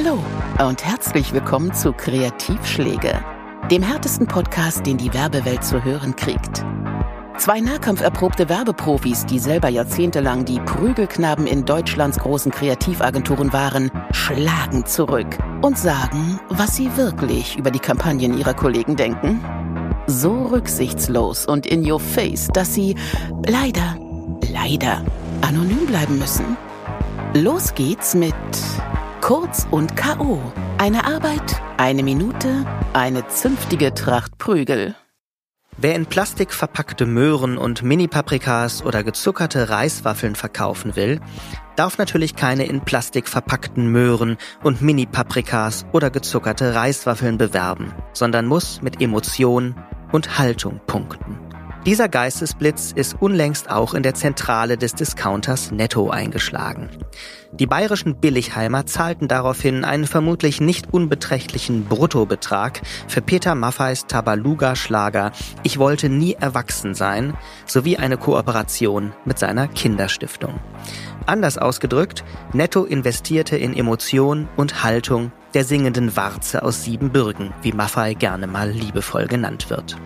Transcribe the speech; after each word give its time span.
Hallo 0.00 0.22
und 0.64 0.84
herzlich 0.84 1.32
willkommen 1.32 1.74
zu 1.74 1.92
Kreativschläge, 1.92 3.20
dem 3.68 3.82
härtesten 3.82 4.28
Podcast, 4.28 4.86
den 4.86 4.96
die 4.96 5.12
Werbewelt 5.12 5.64
zu 5.64 5.82
hören 5.82 6.14
kriegt. 6.14 6.64
Zwei 7.36 7.58
nahkampferprobte 7.58 8.48
Werbeprofis, 8.48 9.26
die 9.26 9.40
selber 9.40 9.68
jahrzehntelang 9.68 10.44
die 10.44 10.60
Prügelknaben 10.60 11.48
in 11.48 11.64
Deutschlands 11.64 12.16
großen 12.20 12.52
Kreativagenturen 12.52 13.52
waren, 13.52 13.90
schlagen 14.12 14.86
zurück 14.86 15.36
und 15.62 15.76
sagen, 15.76 16.38
was 16.48 16.76
sie 16.76 16.96
wirklich 16.96 17.58
über 17.58 17.72
die 17.72 17.80
Kampagnen 17.80 18.38
ihrer 18.38 18.54
Kollegen 18.54 18.94
denken. 18.94 19.44
So 20.06 20.44
rücksichtslos 20.44 21.44
und 21.44 21.66
in 21.66 21.90
your 21.90 21.98
face, 21.98 22.46
dass 22.54 22.72
sie 22.72 22.94
leider, 23.48 23.96
leider 24.52 25.02
anonym 25.40 25.86
bleiben 25.86 26.20
müssen. 26.20 26.56
Los 27.34 27.74
geht's 27.74 28.14
mit 28.14 28.34
Kurz 29.20 29.66
und 29.70 29.96
K.O. 29.96 30.40
Eine 30.78 31.04
Arbeit, 31.04 31.60
eine 31.76 32.02
Minute, 32.02 32.64
eine 32.92 33.26
zünftige 33.26 33.92
Tracht 33.92 34.38
Prügel. 34.38 34.94
Wer 35.76 35.96
in 35.96 36.06
Plastik 36.06 36.52
verpackte 36.54 37.04
Möhren 37.04 37.58
und 37.58 37.82
Mini-Paprikas 37.82 38.84
oder 38.84 39.02
gezuckerte 39.04 39.68
Reiswaffeln 39.68 40.34
verkaufen 40.34 40.96
will, 40.96 41.20
darf 41.76 41.98
natürlich 41.98 42.36
keine 42.36 42.66
in 42.66 42.80
Plastik 42.80 43.28
verpackten 43.28 43.90
Möhren 43.90 44.38
und 44.62 44.82
Mini-Paprikas 44.82 45.86
oder 45.92 46.10
gezuckerte 46.10 46.74
Reiswaffeln 46.74 47.38
bewerben, 47.38 47.92
sondern 48.12 48.46
muss 48.46 48.82
mit 48.82 49.02
Emotion 49.02 49.74
und 50.12 50.38
Haltung 50.38 50.80
punkten. 50.86 51.47
Dieser 51.88 52.10
Geistesblitz 52.10 52.92
ist 52.94 53.16
unlängst 53.18 53.70
auch 53.70 53.94
in 53.94 54.02
der 54.02 54.12
Zentrale 54.12 54.76
des 54.76 54.94
Discounters 54.94 55.70
Netto 55.70 56.10
eingeschlagen. 56.10 56.90
Die 57.52 57.64
bayerischen 57.64 58.16
Billigheimer 58.16 58.84
zahlten 58.84 59.26
daraufhin 59.26 59.86
einen 59.86 60.06
vermutlich 60.06 60.60
nicht 60.60 60.92
unbeträchtlichen 60.92 61.86
Bruttobetrag 61.86 62.82
für 63.06 63.22
Peter 63.22 63.54
Maffeis 63.54 64.06
Tabaluga-Schlager 64.06 65.32
Ich 65.62 65.78
wollte 65.78 66.10
nie 66.10 66.34
erwachsen 66.34 66.94
sein 66.94 67.32
sowie 67.64 67.96
eine 67.96 68.18
Kooperation 68.18 69.14
mit 69.24 69.38
seiner 69.38 69.66
Kinderstiftung. 69.66 70.60
Anders 71.24 71.56
ausgedrückt, 71.56 72.22
Netto 72.52 72.84
investierte 72.84 73.56
in 73.56 73.74
Emotion 73.74 74.46
und 74.58 74.84
Haltung 74.84 75.32
der 75.54 75.64
singenden 75.64 76.16
Warze 76.16 76.62
aus 76.62 76.84
Siebenbürgen, 76.84 77.54
wie 77.62 77.72
Maffei 77.72 78.12
gerne 78.12 78.46
mal 78.46 78.68
liebevoll 78.68 79.26
genannt 79.26 79.70
wird. 79.70 79.96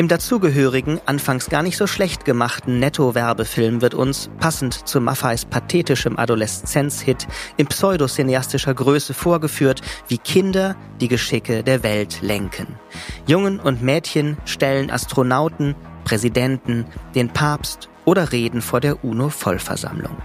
Im 0.00 0.06
dazugehörigen, 0.06 1.00
anfangs 1.06 1.50
gar 1.50 1.64
nicht 1.64 1.76
so 1.76 1.88
schlecht 1.88 2.24
gemachten 2.24 2.78
Netto-Werbefilm 2.78 3.82
wird 3.82 3.94
uns, 3.94 4.30
passend 4.38 4.86
zu 4.86 5.00
Maffeis 5.00 5.44
pathetischem 5.44 6.16
Adoleszenzhit, 6.16 7.26
in 7.56 7.66
pseudocineastischer 7.66 8.74
Größe 8.74 9.12
vorgeführt, 9.12 9.82
wie 10.06 10.18
Kinder 10.18 10.76
die 11.00 11.08
Geschicke 11.08 11.64
der 11.64 11.82
Welt 11.82 12.22
lenken. 12.22 12.78
Jungen 13.26 13.58
und 13.58 13.82
Mädchen 13.82 14.36
stellen 14.44 14.92
Astronauten, 14.92 15.74
Präsidenten, 16.04 16.84
den 17.16 17.30
Papst 17.30 17.88
oder 18.04 18.30
reden 18.30 18.62
vor 18.62 18.78
der 18.78 19.04
UNO-Vollversammlung. 19.04 20.16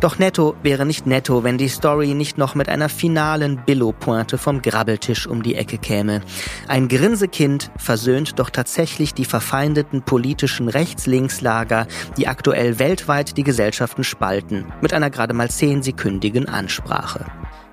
Doch 0.00 0.18
netto 0.18 0.54
wäre 0.62 0.86
nicht 0.86 1.06
netto, 1.06 1.44
wenn 1.44 1.58
die 1.58 1.68
Story 1.68 2.14
nicht 2.14 2.38
noch 2.38 2.54
mit 2.54 2.68
einer 2.68 2.88
finalen 2.88 3.62
Billo-Pointe 3.64 4.38
vom 4.38 4.62
Grabbeltisch 4.62 5.26
um 5.26 5.42
die 5.42 5.54
Ecke 5.54 5.78
käme. 5.78 6.20
Ein 6.68 6.88
Grinsekind 6.88 7.70
versöhnt 7.76 8.38
doch 8.38 8.50
tatsächlich 8.50 9.14
die 9.14 9.24
verfeindeten 9.24 10.02
politischen 10.02 10.68
Rechts-Links-Lager, 10.68 11.86
die 12.16 12.28
aktuell 12.28 12.78
weltweit 12.78 13.36
die 13.36 13.44
Gesellschaften 13.44 14.04
spalten, 14.04 14.66
mit 14.80 14.92
einer 14.92 15.10
gerade 15.10 15.34
mal 15.34 15.50
zehnsekündigen 15.50 16.48
Ansprache. 16.48 17.26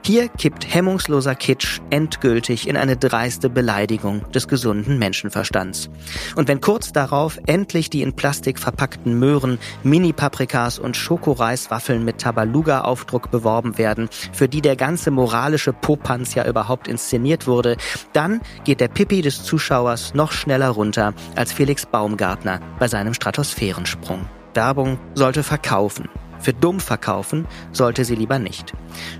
Hier 0.04 0.30
kippt 0.30 0.74
hemmungsloser 0.74 1.36
Kitsch 1.36 1.80
endgültig 1.92 2.68
in 2.68 2.76
eine 2.76 2.98
dreiste 2.98 3.52
Beleidigung 3.52 4.30
des 4.32 4.48
gesunden 4.48 4.98
Menschenverstands. 4.98 5.92
Und 6.36 6.48
wenn 6.48 6.60
kurz 6.60 6.92
darauf 6.92 7.38
endlich 7.46 7.92
die 7.92 8.02
in 8.02 8.14
Plastik 8.14 8.58
verpackten 8.58 9.20
Möhren, 9.20 9.60
Mini-Paprikas 9.84 10.80
und 10.80 10.98
Schokoreiswaffeln 10.98 12.04
mit 12.04 12.18
Tabaluga-Aufdruck 12.18 13.30
beworben 13.30 13.78
werden, 13.78 14.10
für 14.34 14.50
die 14.50 14.62
der 14.62 14.76
ganze 14.76 15.12
moralische 15.12 15.72
Popanz 15.72 16.34
ja 16.34 16.48
überhaupt 16.48 16.88
inszeniert 16.88 17.46
wurde, 17.46 17.78
dann 18.12 18.42
geht 18.64 18.82
der 18.82 18.88
Pippi 18.88 19.22
des 19.22 19.44
Zuschauers 19.44 20.16
noch 20.16 20.32
schneller 20.32 20.70
runter 20.70 21.14
als 21.36 21.54
Felix 21.54 21.86
Baumgartner 21.86 22.60
bei 22.80 22.88
seinem 22.88 23.14
Stratosphärensprung. 23.14 24.26
Werbung 24.56 25.00
sollte 25.14 25.44
verkaufen, 25.44 26.10
für 26.42 26.54
dumm 26.54 26.80
verkaufen 26.80 27.46
sollte 27.72 28.06
sie 28.06 28.16
lieber 28.16 28.40
nicht. 28.40 28.74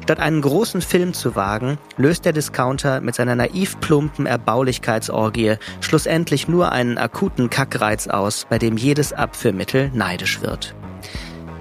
Statt 0.04 0.20
einen 0.20 0.42
großen 0.42 0.82
Film 0.82 1.14
zu 1.14 1.36
wagen, 1.36 1.78
löst 1.98 2.26
der 2.26 2.34
Discounter 2.34 3.02
mit 3.02 3.16
seiner 3.16 3.36
naiv 3.36 3.80
plumpen 3.80 4.26
Erbaulichkeitsorgie 4.26 5.56
schlussendlich 5.80 6.48
nur 6.48 6.72
einen 6.72 6.98
akuten 6.98 7.50
Kackreiz 7.50 8.08
aus, 8.08 8.46
bei 8.50 8.58
dem 8.58 8.78
jedes 8.78 9.14
Abführmittel 9.14 9.92
neidisch 9.94 10.42
wird. 10.42 10.76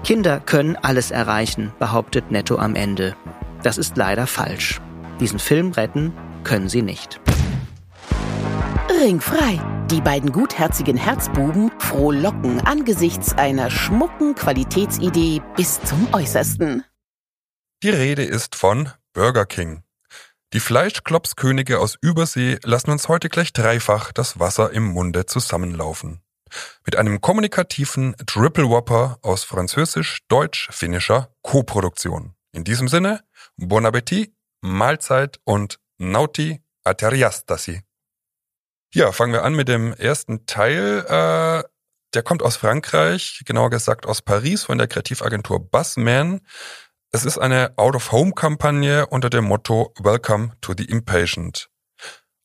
Kinder 0.03 0.39
können 0.39 0.75
alles 0.75 1.11
erreichen, 1.11 1.71
behauptet 1.77 2.31
Netto 2.31 2.57
am 2.57 2.75
Ende. 2.75 3.15
Das 3.63 3.77
ist 3.77 3.97
leider 3.97 4.25
falsch. 4.25 4.81
Diesen 5.19 5.39
Film 5.39 5.71
retten 5.71 6.13
können 6.43 6.69
sie 6.69 6.81
nicht. 6.81 7.19
Ringfrei. 8.89 9.59
Die 9.91 10.01
beiden 10.01 10.31
gutherzigen 10.31 10.95
Herzbuben 10.95 11.71
frohlocken 11.91 12.61
angesichts 12.61 13.33
einer 13.33 13.69
schmucken 13.69 14.33
Qualitätsidee 14.33 15.41
bis 15.57 15.81
zum 15.81 16.07
Äußersten. 16.13 16.85
Die 17.83 17.89
Rede 17.89 18.23
ist 18.23 18.55
von 18.55 18.89
Burger 19.11 19.45
King. 19.45 19.83
Die 20.53 20.61
Fleischklopskönige 20.61 21.79
aus 21.79 21.97
Übersee 21.99 22.59
lassen 22.63 22.91
uns 22.91 23.09
heute 23.09 23.27
gleich 23.27 23.51
dreifach 23.51 24.13
das 24.13 24.39
Wasser 24.39 24.71
im 24.71 24.85
Munde 24.85 25.25
zusammenlaufen. 25.25 26.21
Mit 26.85 26.95
einem 26.95 27.19
kommunikativen 27.19 28.15
Triple 28.25 28.69
Whopper 28.69 29.19
aus 29.21 29.43
französisch-deutsch-finnischer 29.43 31.35
Koproduktion. 31.41 32.35
In 32.53 32.63
diesem 32.63 32.87
Sinne, 32.87 33.19
Bon 33.57 33.85
Appetit, 33.85 34.33
Mahlzeit 34.61 35.41
und 35.43 35.77
Nauti 35.97 36.61
Ateriastasi. 36.85 37.81
Ja, 38.93 39.13
fangen 39.13 39.31
wir 39.31 39.43
an 39.43 39.55
mit 39.55 39.69
dem 39.69 39.93
ersten 39.93 40.45
Teil. 40.45 41.05
Äh, 41.07 41.63
der 42.13 42.23
kommt 42.23 42.43
aus 42.43 42.57
Frankreich, 42.57 43.41
genauer 43.45 43.69
gesagt 43.69 44.05
aus 44.05 44.21
Paris 44.21 44.63
von 44.63 44.77
der 44.77 44.87
Kreativagentur 44.87 45.59
Buzzman. 45.59 46.41
Es 47.11 47.25
ist 47.25 47.37
eine 47.37 47.73
Out-of-Home-Kampagne 47.77 49.07
unter 49.07 49.29
dem 49.29 49.45
Motto 49.45 49.93
Welcome 49.99 50.51
to 50.61 50.73
the 50.77 50.85
Impatient. 50.85 51.70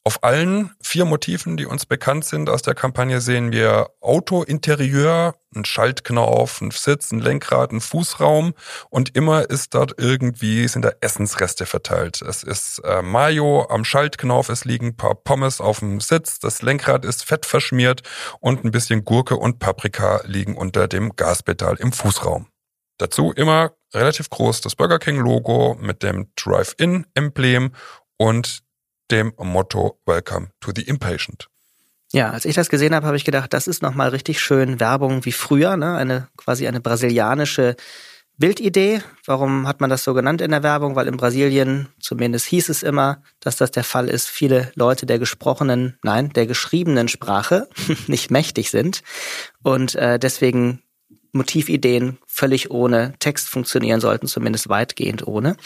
Auf 0.07 0.23
allen 0.23 0.71
vier 0.81 1.05
Motiven, 1.05 1.57
die 1.57 1.67
uns 1.67 1.85
bekannt 1.85 2.25
sind 2.25 2.49
aus 2.49 2.63
der 2.63 2.77
Kampagne, 2.77 3.21
sehen 3.21 3.51
wir 3.51 3.91
Auto-Interieur, 4.01 5.35
ein 5.53 5.65
Schaltknauf, 5.65 6.61
ein 6.61 6.71
Sitz, 6.71 7.11
ein 7.11 7.19
Lenkrad, 7.19 7.73
ein 7.73 7.81
Fußraum 7.81 8.55
und 8.89 9.17
immer 9.17 9.51
ist 9.51 9.75
dort 9.75 9.95
irgendwie, 9.99 10.69
sind 10.69 10.85
da 10.85 10.93
Essensreste 11.01 11.67
verteilt. 11.67 12.23
Es 12.23 12.45
ist 12.45 12.79
äh, 12.85 13.03
Mayo 13.03 13.67
am 13.69 13.85
Schaltknauf, 13.85 14.49
es 14.49 14.65
liegen 14.65 14.87
ein 14.87 14.97
paar 14.97 15.17
Pommes 15.17 15.61
auf 15.61 15.81
dem 15.81 16.01
Sitz, 16.01 16.39
das 16.39 16.63
Lenkrad 16.63 17.05
ist 17.05 17.25
fett 17.25 17.45
verschmiert 17.45 18.03
und 18.39 18.65
ein 18.65 18.71
bisschen 18.71 19.05
Gurke 19.05 19.35
und 19.35 19.59
Paprika 19.59 20.21
liegen 20.25 20.57
unter 20.57 20.87
dem 20.87 21.17
Gaspedal 21.17 21.79
im 21.81 21.91
Fußraum. 21.91 22.47
Dazu 22.99 23.33
immer 23.33 23.73
relativ 23.93 24.31
groß 24.31 24.61
das 24.61 24.77
Burger 24.77 25.01
King 25.01 25.17
Logo 25.17 25.77
mit 25.81 26.05
dem 26.05 26.31
Drive-In-Emblem 26.37 27.73
und 28.19 28.66
dem 29.11 29.33
Motto 29.39 29.99
Welcome 30.07 30.49
to 30.61 30.73
the 30.75 30.83
Impatient. 30.83 31.49
Ja, 32.13 32.31
als 32.31 32.45
ich 32.45 32.55
das 32.55 32.69
gesehen 32.69 32.95
habe, 32.95 33.07
habe 33.07 33.17
ich 33.17 33.25
gedacht, 33.25 33.53
das 33.53 33.67
ist 33.67 33.83
nochmal 33.83 34.11
richtig 34.11 34.41
schön 34.41 34.79
Werbung 34.81 35.25
wie 35.25 35.33
früher, 35.33 35.77
ne? 35.77 35.97
Eine 35.97 36.29
quasi 36.37 36.67
eine 36.67 36.81
brasilianische 36.81 37.77
Bildidee. 38.39 39.03
Warum 39.25 39.67
hat 39.67 39.81
man 39.81 39.91
das 39.91 40.05
so 40.05 40.15
genannt 40.15 40.41
in 40.41 40.51
der 40.51 40.63
Werbung? 40.63 40.95
Weil 40.95 41.09
in 41.09 41.17
Brasilien, 41.17 41.89
zumindest 42.01 42.47
hieß 42.47 42.69
es 42.69 42.83
immer, 42.83 43.23
dass 43.41 43.57
das 43.57 43.71
der 43.71 43.85
Fall 43.85 44.09
ist, 44.09 44.29
viele 44.29 44.71
Leute 44.75 45.07
der 45.07 45.19
gesprochenen, 45.19 45.99
nein, 46.03 46.33
der 46.33 46.47
geschriebenen 46.47 47.09
Sprache 47.09 47.69
nicht 48.07 48.31
mächtig 48.31 48.71
sind 48.71 49.03
und 49.63 49.95
äh, 49.95 50.19
deswegen 50.19 50.83
Motivideen 51.33 52.19
völlig 52.27 52.71
ohne 52.71 53.15
Text 53.19 53.49
funktionieren 53.49 54.01
sollten, 54.01 54.27
zumindest 54.27 54.69
weitgehend 54.69 55.27
ohne. 55.27 55.57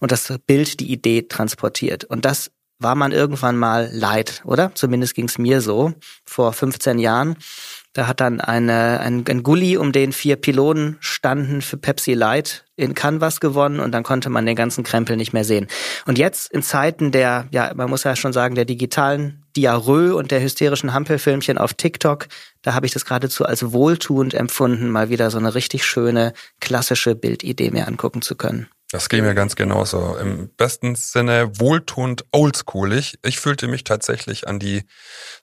Und 0.00 0.12
das 0.12 0.32
Bild 0.46 0.80
die 0.80 0.92
Idee 0.92 1.22
transportiert. 1.22 2.04
Und 2.04 2.24
das 2.24 2.50
war 2.78 2.94
man 2.94 3.12
irgendwann 3.12 3.56
mal 3.56 3.88
leid, 3.92 4.42
oder? 4.44 4.74
Zumindest 4.74 5.14
ging's 5.14 5.38
mir 5.38 5.60
so 5.60 5.94
vor 6.24 6.52
15 6.52 6.98
Jahren. 6.98 7.36
Da 7.96 8.06
hat 8.06 8.20
dann 8.20 8.42
eine, 8.42 9.00
ein, 9.00 9.24
ein 9.26 9.42
Gully, 9.42 9.78
um 9.78 9.90
den 9.90 10.12
vier 10.12 10.36
Pylonen 10.36 10.98
standen 11.00 11.62
für 11.62 11.78
Pepsi 11.78 12.12
Light 12.12 12.66
in 12.76 12.92
Canvas 12.92 13.40
gewonnen 13.40 13.80
und 13.80 13.92
dann 13.92 14.02
konnte 14.02 14.28
man 14.28 14.44
den 14.44 14.54
ganzen 14.54 14.84
Krempel 14.84 15.16
nicht 15.16 15.32
mehr 15.32 15.44
sehen. 15.44 15.66
Und 16.04 16.18
jetzt 16.18 16.52
in 16.52 16.62
Zeiten 16.62 17.10
der, 17.10 17.48
ja, 17.52 17.72
man 17.74 17.88
muss 17.88 18.04
ja 18.04 18.14
schon 18.14 18.34
sagen, 18.34 18.54
der 18.54 18.66
digitalen 18.66 19.42
Diarrhoe 19.56 20.14
und 20.14 20.30
der 20.30 20.42
hysterischen 20.42 20.92
Hampelfilmchen 20.92 21.56
auf 21.56 21.72
TikTok, 21.72 22.26
da 22.60 22.74
habe 22.74 22.84
ich 22.84 22.92
das 22.92 23.06
geradezu 23.06 23.46
als 23.46 23.72
wohltuend 23.72 24.34
empfunden, 24.34 24.90
mal 24.90 25.08
wieder 25.08 25.30
so 25.30 25.38
eine 25.38 25.54
richtig 25.54 25.86
schöne 25.86 26.34
klassische 26.60 27.14
Bildidee 27.14 27.70
mir 27.70 27.88
angucken 27.88 28.20
zu 28.20 28.34
können. 28.34 28.68
Das 28.96 29.10
ging 29.10 29.24
mir 29.24 29.34
ganz 29.34 29.56
genauso. 29.56 30.16
Im 30.16 30.48
besten 30.56 30.94
Sinne 30.94 31.60
wohltuend 31.60 32.24
oldschoolig. 32.32 33.18
Ich 33.22 33.38
fühlte 33.38 33.68
mich 33.68 33.84
tatsächlich 33.84 34.48
an 34.48 34.58
die, 34.58 34.86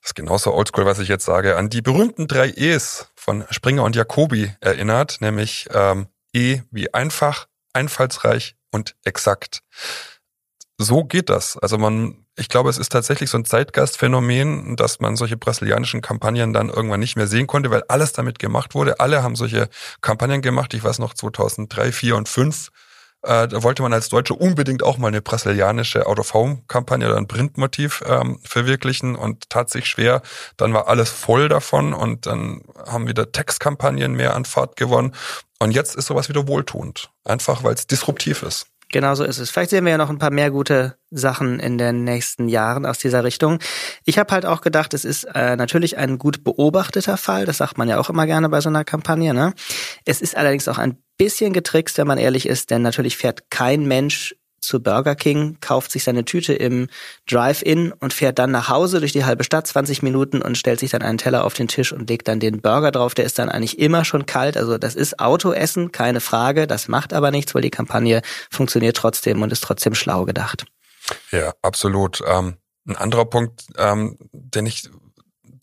das 0.01 0.09
ist 0.09 0.15
genauso 0.15 0.55
oldschool, 0.55 0.87
was 0.87 0.97
ich 0.97 1.07
jetzt 1.07 1.25
sage, 1.25 1.55
an 1.55 1.69
die 1.69 1.83
berühmten 1.83 2.27
drei 2.27 2.49
E's 2.49 3.09
von 3.15 3.45
Springer 3.51 3.83
und 3.83 3.95
Jacobi 3.95 4.51
erinnert, 4.59 5.21
nämlich 5.21 5.67
ähm, 5.71 6.07
E 6.33 6.61
wie 6.71 6.95
einfach, 6.95 7.45
einfallsreich 7.73 8.55
und 8.71 8.95
exakt. 9.03 9.61
So 10.79 11.03
geht 11.03 11.29
das. 11.29 11.55
Also 11.55 11.77
man, 11.77 12.25
ich 12.35 12.49
glaube, 12.49 12.71
es 12.71 12.79
ist 12.79 12.91
tatsächlich 12.91 13.29
so 13.29 13.37
ein 13.37 13.45
Zeitgeistphänomen, 13.45 14.77
dass 14.77 14.99
man 14.99 15.15
solche 15.15 15.37
brasilianischen 15.37 16.01
Kampagnen 16.01 16.53
dann 16.53 16.69
irgendwann 16.69 17.01
nicht 17.01 17.17
mehr 17.17 17.27
sehen 17.27 17.45
konnte, 17.45 17.69
weil 17.69 17.83
alles 17.87 18.13
damit 18.13 18.39
gemacht 18.39 18.73
wurde. 18.73 18.99
Alle 18.99 19.21
haben 19.21 19.35
solche 19.35 19.69
Kampagnen 20.01 20.41
gemacht. 20.41 20.73
Ich 20.73 20.83
weiß 20.83 20.97
noch 20.97 21.13
2003, 21.13 21.91
4 21.91 22.15
und 22.15 22.27
5 22.27 22.71
äh, 23.23 23.47
da 23.47 23.63
wollte 23.63 23.81
man 23.81 23.93
als 23.93 24.09
Deutsche 24.09 24.33
unbedingt 24.33 24.83
auch 24.83 24.97
mal 24.97 25.07
eine 25.07 25.21
brasilianische 25.21 26.05
Out-of-Home-Kampagne 26.05 27.07
oder 27.07 27.17
ein 27.17 27.27
Printmotiv 27.27 28.03
ähm, 28.05 28.39
verwirklichen 28.43 29.15
und 29.15 29.49
tat 29.49 29.69
sich 29.69 29.87
schwer. 29.87 30.21
Dann 30.57 30.73
war 30.73 30.87
alles 30.87 31.09
voll 31.09 31.47
davon 31.47 31.93
und 31.93 32.25
dann 32.25 32.61
haben 32.85 33.07
wieder 33.07 33.31
Textkampagnen 33.31 34.13
mehr 34.13 34.35
an 34.35 34.45
Fahrt 34.45 34.75
gewonnen. 34.75 35.15
Und 35.59 35.71
jetzt 35.71 35.95
ist 35.95 36.07
sowas 36.07 36.27
wieder 36.27 36.47
wohltuend. 36.47 37.09
Einfach 37.23 37.63
weil 37.63 37.73
es 37.73 37.87
disruptiv 37.87 38.43
ist. 38.43 38.67
Genau 38.93 39.15
so 39.15 39.23
ist 39.23 39.39
es. 39.39 39.49
Vielleicht 39.49 39.71
sehen 39.71 39.85
wir 39.85 39.91
ja 39.91 39.97
noch 39.97 40.11
ein 40.11 40.19
paar 40.19 40.29
mehr 40.29 40.51
gute 40.51 40.95
Sachen 41.09 41.59
in 41.59 41.79
den 41.79 42.03
nächsten 42.03 42.47
Jahren 42.47 42.85
aus 42.85 42.99
dieser 42.99 43.23
Richtung. 43.23 43.57
Ich 44.05 44.19
habe 44.19 44.31
halt 44.31 44.45
auch 44.45 44.61
gedacht, 44.61 44.93
es 44.93 45.03
ist 45.03 45.23
äh, 45.33 45.55
natürlich 45.55 45.97
ein 45.97 46.19
gut 46.19 46.43
beobachteter 46.43 47.17
Fall. 47.17 47.45
Das 47.45 47.57
sagt 47.57 47.79
man 47.79 47.89
ja 47.89 47.99
auch 47.99 48.11
immer 48.11 48.27
gerne 48.27 48.49
bei 48.49 48.61
so 48.61 48.69
einer 48.69 48.83
Kampagne. 48.83 49.33
Ne? 49.33 49.55
Es 50.05 50.21
ist 50.21 50.37
allerdings 50.37 50.67
auch 50.67 50.77
ein 50.77 51.01
bisschen 51.17 51.53
getrickst, 51.53 51.97
wenn 51.97 52.05
man 52.05 52.19
ehrlich 52.19 52.47
ist, 52.47 52.69
denn 52.69 52.83
natürlich 52.83 53.17
fährt 53.17 53.49
kein 53.49 53.87
Mensch 53.87 54.35
zu 54.63 54.81
Burger 54.81 55.15
King, 55.15 55.57
kauft 55.61 55.91
sich 55.91 56.03
seine 56.03 56.25
Tüte 56.25 56.53
im 56.53 56.87
Drive-In 57.29 57.91
und 57.91 58.13
fährt 58.13 58.39
dann 58.39 58.51
nach 58.51 58.69
Hause 58.69 58.99
durch 58.99 59.11
die 59.11 59.25
halbe 59.25 59.43
Stadt 59.43 59.67
20 59.67 60.01
Minuten 60.01 60.41
und 60.41 60.57
stellt 60.57 60.79
sich 60.79 60.91
dann 60.91 61.01
einen 61.01 61.17
Teller 61.17 61.43
auf 61.43 61.53
den 61.53 61.67
Tisch 61.67 61.91
und 61.91 62.09
legt 62.09 62.27
dann 62.27 62.39
den 62.39 62.61
Burger 62.61 62.91
drauf. 62.91 63.13
Der 63.13 63.25
ist 63.25 63.37
dann 63.37 63.49
eigentlich 63.49 63.77
immer 63.79 64.05
schon 64.05 64.25
kalt. 64.25 64.57
Also 64.57 64.77
das 64.77 64.95
ist 64.95 65.19
Autoessen, 65.19 65.91
keine 65.91 66.21
Frage. 66.21 66.65
Das 66.65 66.87
macht 66.87 67.13
aber 67.13 67.31
nichts, 67.31 67.53
weil 67.53 67.61
die 67.61 67.69
Kampagne 67.69 68.21
funktioniert 68.49 68.97
trotzdem 68.97 69.41
und 69.41 69.51
ist 69.51 69.63
trotzdem 69.63 69.93
schlau 69.95 70.25
gedacht. 70.25 70.65
Ja, 71.31 71.53
absolut. 71.61 72.21
Ähm, 72.25 72.55
ein 72.87 72.95
anderer 72.95 73.25
Punkt, 73.25 73.65
ähm, 73.77 74.17
den 74.31 74.65
ich 74.65 74.89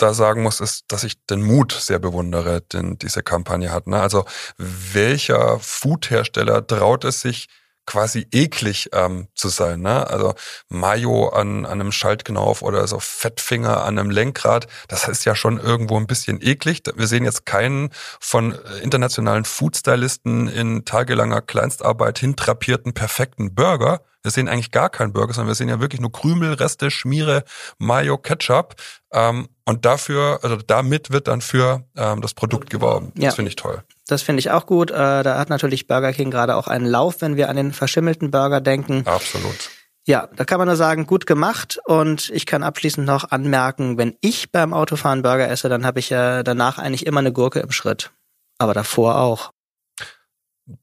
da 0.00 0.14
sagen 0.14 0.42
muss, 0.42 0.60
ist, 0.60 0.84
dass 0.88 1.04
ich 1.04 1.24
den 1.26 1.42
Mut 1.42 1.72
sehr 1.72 1.98
bewundere, 1.98 2.62
den 2.62 2.98
diese 2.98 3.22
Kampagne 3.22 3.70
hat. 3.70 3.86
Ne? 3.86 4.00
Also 4.00 4.24
welcher 4.56 5.58
Foodhersteller 5.60 6.66
traut 6.66 7.04
es 7.04 7.20
sich, 7.20 7.48
quasi 7.90 8.28
eklig 8.30 8.88
ähm, 8.92 9.26
zu 9.34 9.48
sein. 9.48 9.80
Ne? 9.80 10.08
Also 10.08 10.34
Mayo 10.68 11.30
an, 11.30 11.66
an 11.66 11.80
einem 11.80 11.90
Schaltknauf 11.90 12.62
oder 12.62 12.86
so 12.86 13.00
Fettfinger 13.00 13.82
an 13.82 13.98
einem 13.98 14.10
Lenkrad, 14.10 14.68
das 14.86 15.08
ist 15.08 15.24
ja 15.24 15.34
schon 15.34 15.58
irgendwo 15.58 15.96
ein 15.96 16.06
bisschen 16.06 16.40
eklig. 16.40 16.82
Wir 16.94 17.08
sehen 17.08 17.24
jetzt 17.24 17.46
keinen 17.46 17.90
von 18.20 18.52
äh, 18.52 18.78
internationalen 18.82 19.44
Foodstylisten 19.44 20.46
in 20.46 20.84
tagelanger 20.84 21.42
Kleinstarbeit 21.42 22.20
hintrapierten 22.20 22.92
perfekten 22.92 23.56
Burger. 23.56 24.02
Wir 24.22 24.30
sehen 24.30 24.48
eigentlich 24.48 24.70
gar 24.70 24.88
keinen 24.88 25.12
Burger, 25.12 25.32
sondern 25.32 25.48
wir 25.48 25.56
sehen 25.56 25.68
ja 25.68 25.80
wirklich 25.80 26.00
nur 26.00 26.12
Krümel, 26.12 26.52
Reste, 26.52 26.92
Schmiere, 26.92 27.42
Mayo, 27.78 28.18
Ketchup. 28.18 28.76
Ähm, 29.12 29.48
und 29.64 29.84
dafür, 29.84 30.38
also 30.42 30.56
damit 30.56 31.10
wird 31.10 31.26
dann 31.26 31.40
für 31.40 31.84
ähm, 31.96 32.20
das 32.20 32.34
Produkt 32.34 32.70
geworben. 32.70 33.12
Ja. 33.16 33.26
Das 33.26 33.34
finde 33.34 33.48
ich 33.48 33.56
toll. 33.56 33.82
Das 34.10 34.22
finde 34.22 34.40
ich 34.40 34.50
auch 34.50 34.66
gut. 34.66 34.90
Äh, 34.90 34.94
da 34.94 35.38
hat 35.38 35.50
natürlich 35.50 35.86
Burger 35.86 36.12
King 36.12 36.30
gerade 36.30 36.56
auch 36.56 36.66
einen 36.66 36.86
Lauf, 36.86 37.20
wenn 37.20 37.36
wir 37.36 37.48
an 37.48 37.56
den 37.56 37.72
verschimmelten 37.72 38.30
Burger 38.30 38.60
denken. 38.60 39.06
Absolut. 39.06 39.70
Ja, 40.06 40.28
da 40.34 40.44
kann 40.44 40.58
man 40.58 40.66
nur 40.66 40.76
sagen, 40.76 41.06
gut 41.06 41.26
gemacht. 41.26 41.78
Und 41.84 42.30
ich 42.30 42.46
kann 42.46 42.62
abschließend 42.62 43.06
noch 43.06 43.30
anmerken, 43.30 43.98
wenn 43.98 44.16
ich 44.20 44.50
beim 44.50 44.72
Autofahren 44.72 45.22
Burger 45.22 45.48
esse, 45.48 45.68
dann 45.68 45.86
habe 45.86 46.00
ich 46.00 46.10
ja 46.10 46.42
danach 46.42 46.78
eigentlich 46.78 47.06
immer 47.06 47.20
eine 47.20 47.32
Gurke 47.32 47.60
im 47.60 47.70
Schritt. 47.70 48.10
Aber 48.58 48.74
davor 48.74 49.16
auch. 49.20 49.52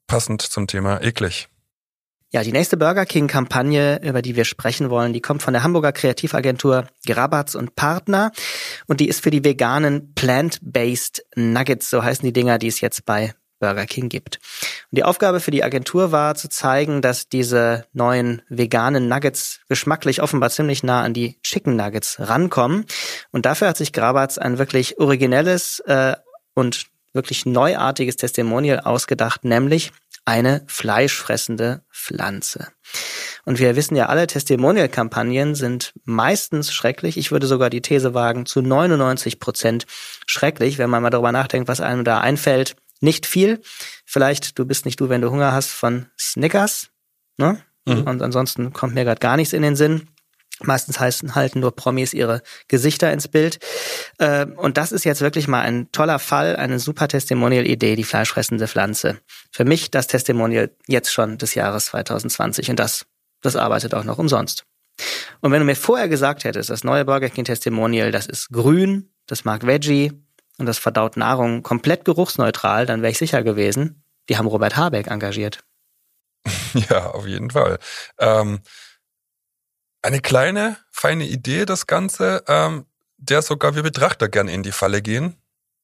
Passend 0.07 0.41
zum 0.41 0.67
Thema 0.67 1.01
eklig. 1.01 1.49
Ja, 2.33 2.43
die 2.43 2.51
nächste 2.51 2.75
Burger 2.75 3.05
King-Kampagne, 3.05 4.01
über 4.03 4.21
die 4.21 4.35
wir 4.35 4.43
sprechen 4.43 4.89
wollen, 4.89 5.13
die 5.13 5.21
kommt 5.21 5.41
von 5.41 5.53
der 5.53 5.63
Hamburger 5.63 5.93
Kreativagentur 5.93 6.87
Grabatz 7.05 7.55
und 7.55 7.75
Partner 7.75 8.33
und 8.85 8.99
die 8.99 9.07
ist 9.07 9.23
für 9.23 9.31
die 9.31 9.45
veganen 9.45 10.13
Plant-Based 10.13 11.25
Nuggets, 11.35 11.89
so 11.89 12.03
heißen 12.03 12.25
die 12.25 12.33
Dinger, 12.33 12.57
die 12.57 12.67
es 12.67 12.81
jetzt 12.81 13.05
bei 13.05 13.33
Burger 13.59 13.85
King 13.85 14.09
gibt. 14.09 14.39
Und 14.91 14.97
die 14.97 15.05
Aufgabe 15.05 15.39
für 15.39 15.51
die 15.51 15.63
Agentur 15.63 16.11
war 16.11 16.35
zu 16.35 16.49
zeigen, 16.49 17.01
dass 17.01 17.29
diese 17.29 17.85
neuen 17.93 18.41
veganen 18.49 19.07
Nuggets 19.07 19.61
geschmacklich 19.69 20.21
offenbar 20.21 20.49
ziemlich 20.49 20.83
nah 20.83 21.03
an 21.03 21.13
die 21.13 21.39
Chicken 21.43 21.77
Nuggets 21.77 22.17
rankommen. 22.19 22.85
Und 23.31 23.45
dafür 23.45 23.69
hat 23.69 23.77
sich 23.77 23.93
Grabatz 23.93 24.37
ein 24.37 24.57
wirklich 24.57 24.99
originelles 24.99 25.79
äh, 25.85 26.17
und 26.53 26.87
wirklich 27.13 27.45
neuartiges 27.45 28.17
Testimonial 28.17 28.81
ausgedacht, 28.81 29.43
nämlich 29.45 29.91
eine 30.25 30.63
fleischfressende 30.67 31.83
Pflanze. 31.89 32.67
Und 33.45 33.59
wir 33.59 33.77
wissen 33.77 33.95
ja 33.95 34.07
alle, 34.07 34.27
Testimonial-Kampagnen 34.27 35.55
sind 35.55 35.93
meistens 36.03 36.73
schrecklich. 36.73 37.17
Ich 37.17 37.31
würde 37.31 37.47
sogar 37.47 37.69
die 37.69 37.81
These 37.81 38.13
wagen, 38.13 38.45
zu 38.45 38.61
99 38.61 39.39
Prozent 39.39 39.85
schrecklich, 40.25 40.77
wenn 40.77 40.89
man 40.89 41.01
mal 41.01 41.09
darüber 41.09 41.31
nachdenkt, 41.31 41.69
was 41.69 41.79
einem 41.79 42.03
da 42.03 42.19
einfällt. 42.19 42.75
Nicht 42.99 43.25
viel. 43.25 43.61
Vielleicht, 44.05 44.59
du 44.59 44.65
bist 44.65 44.85
nicht 44.85 44.99
du, 44.99 45.07
wenn 45.07 45.21
du 45.21 45.31
Hunger 45.31 45.53
hast, 45.53 45.69
von 45.69 46.07
Snickers. 46.19 46.89
Ne? 47.37 47.61
Mhm. 47.85 48.03
Und 48.03 48.21
ansonsten 48.21 48.73
kommt 48.73 48.95
mir 48.95 49.05
gerade 49.05 49.19
gar 49.19 49.37
nichts 49.37 49.53
in 49.53 49.61
den 49.61 49.77
Sinn. 49.77 50.09
Meistens 50.61 50.99
heißen, 50.99 51.35
halten 51.35 51.59
nur 51.59 51.75
Promis 51.75 52.13
ihre 52.13 52.41
Gesichter 52.67 53.11
ins 53.11 53.27
Bild. 53.27 53.59
Äh, 54.17 54.45
und 54.45 54.77
das 54.77 54.91
ist 54.91 55.03
jetzt 55.03 55.21
wirklich 55.21 55.47
mal 55.47 55.61
ein 55.61 55.91
toller 55.91 56.19
Fall, 56.19 56.55
eine 56.55 56.79
super 56.79 57.07
Testimonial-Idee, 57.07 57.95
die 57.95 58.03
fleischfressende 58.03 58.67
Pflanze. 58.67 59.19
Für 59.51 59.65
mich 59.65 59.91
das 59.91 60.07
Testimonial 60.07 60.71
jetzt 60.87 61.13
schon 61.13 61.37
des 61.37 61.53
Jahres 61.53 61.87
2020 61.87 62.71
und 62.71 62.79
das, 62.79 63.05
das 63.41 63.55
arbeitet 63.55 63.93
auch 63.93 64.03
noch 64.03 64.17
umsonst. 64.17 64.65
Und 65.41 65.51
wenn 65.51 65.59
du 65.59 65.65
mir 65.65 65.75
vorher 65.75 66.09
gesagt 66.09 66.43
hättest, 66.43 66.71
das 66.71 66.83
neue 66.83 67.05
Burger 67.05 67.29
King 67.29 67.45
Testimonial, 67.45 68.11
das 68.11 68.25
ist 68.25 68.49
grün, 68.49 69.11
das 69.27 69.45
mag 69.45 69.67
Veggie 69.67 70.11
und 70.57 70.65
das 70.65 70.79
verdaut 70.79 71.17
Nahrung 71.17 71.61
komplett 71.61 72.03
geruchsneutral, 72.03 72.87
dann 72.87 73.03
wäre 73.03 73.11
ich 73.11 73.19
sicher 73.19 73.43
gewesen, 73.43 74.03
die 74.27 74.37
haben 74.37 74.47
Robert 74.47 74.75
Habeck 74.75 75.07
engagiert. 75.07 75.63
Ja, 76.89 77.07
auf 77.07 77.25
jeden 77.25 77.49
Fall. 77.49 77.79
Ähm 78.19 78.61
eine 80.01 80.19
kleine, 80.19 80.77
feine 80.91 81.25
Idee, 81.25 81.65
das 81.65 81.87
Ganze, 81.87 82.43
ähm, 82.47 82.85
der 83.17 83.41
sogar 83.41 83.75
wir 83.75 83.83
Betrachter 83.83 84.29
gern 84.29 84.47
in 84.47 84.63
die 84.63 84.71
Falle 84.71 85.01
gehen. 85.01 85.37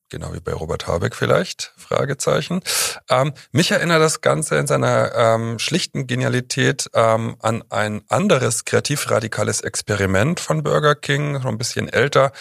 Genau 0.10 0.32
wie 0.34 0.40
bei 0.40 0.54
Robert 0.54 0.86
Habeck 0.86 1.16
vielleicht, 1.16 1.74
Fragezeichen. 1.76 2.62
Ähm, 3.10 3.34
mich 3.52 3.72
erinnert 3.72 4.00
das 4.00 4.22
Ganze 4.22 4.58
in 4.58 4.68
seiner 4.68 5.12
ähm, 5.16 5.58
schlichten 5.58 6.06
Genialität 6.06 6.88
ähm, 6.94 7.36
an 7.40 7.64
ein 7.70 8.04
anderes 8.10 8.64
kreativ-radikales 8.66 9.62
Experiment 9.62 10.40
von 10.40 10.62
Burger 10.62 10.94
King, 10.94 11.42
so 11.42 11.48
ein 11.48 11.58
bisschen 11.58 11.90
älter, 11.90 12.32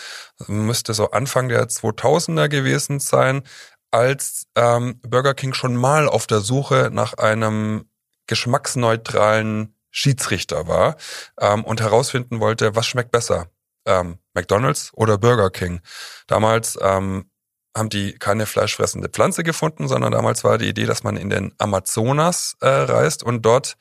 müsste 0.49 0.93
so 0.93 1.13
Anfang 1.13 1.49
der 1.49 1.67
2000er 1.67 2.49
gewesen 2.49 3.01
sein, 3.01 3.43
als 3.91 4.47
ähm, 4.55 5.01
Burger 5.01 5.33
King 5.33 5.55
schon 5.55 5.75
mal 5.75 6.09
auf 6.09 6.27
der 6.27 6.41
Suche 6.41 6.91
nach 6.93 7.15
einem 7.15 7.89
geschmacksneutralen 8.27 9.75
Schiedsrichter 9.93 10.67
war 10.67 10.97
ähm, 11.39 11.65
und 11.65 11.81
herausfinden 11.81 12.41
wollte, 12.41 12.75
was 12.75 12.87
schmeckt 12.87 13.13
besser, 13.13 13.47
ähm, 13.87 14.19
McDonald's 14.35 14.91
oder 14.95 15.19
Burger 15.19 15.51
King. 15.51 15.81
Damals 16.27 16.77
ähm, 16.83 17.31
haben 17.77 17.89
die 17.89 18.15
keine 18.15 18.47
fleischfressende 18.47 19.09
Pflanze 19.09 19.45
gefunden, 19.45 19.87
sondern 19.87 20.13
damals 20.13 20.43
war 20.43 20.59
die 20.59 20.69
Idee, 20.69 20.87
dass 20.87 21.05
man 21.05 21.17
in 21.17 21.31
den 21.31 21.55
Amazonas 21.59 22.57
äh, 22.61 22.69
reist 22.69 23.23
und 23.23 23.43
dort 23.43 23.77